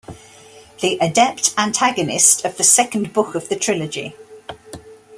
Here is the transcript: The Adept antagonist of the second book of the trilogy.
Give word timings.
The 0.79 0.97
Adept 0.99 1.53
antagonist 1.59 2.43
of 2.43 2.57
the 2.57 2.63
second 2.63 3.13
book 3.13 3.35
of 3.35 3.49
the 3.49 3.55
trilogy. 3.55 4.15